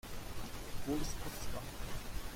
[0.87, 1.61] Wo ist Potsdam?